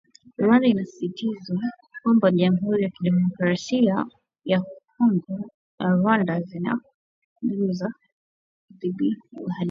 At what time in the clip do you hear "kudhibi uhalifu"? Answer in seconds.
8.65-9.55